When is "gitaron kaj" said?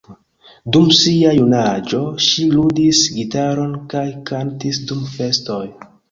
3.17-4.01